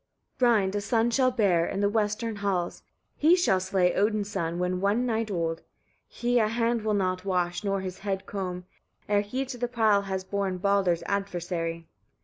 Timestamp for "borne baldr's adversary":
10.23-11.85